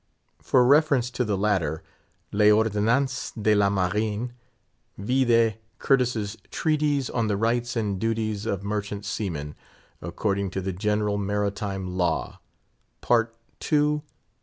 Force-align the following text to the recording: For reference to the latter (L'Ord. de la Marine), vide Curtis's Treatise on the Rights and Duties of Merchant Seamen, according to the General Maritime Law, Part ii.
For 0.41 0.65
reference 0.65 1.11
to 1.11 1.23
the 1.23 1.37
latter 1.37 1.83
(L'Ord. 2.31 2.71
de 2.71 3.53
la 3.55 3.69
Marine), 3.69 4.33
vide 4.97 5.59
Curtis's 5.77 6.37
Treatise 6.49 7.07
on 7.11 7.27
the 7.27 7.37
Rights 7.37 7.75
and 7.75 7.99
Duties 7.99 8.47
of 8.47 8.63
Merchant 8.63 9.05
Seamen, 9.05 9.53
according 10.01 10.49
to 10.49 10.61
the 10.61 10.73
General 10.73 11.19
Maritime 11.19 11.85
Law, 11.95 12.39
Part 13.01 13.35
ii. 13.71 14.01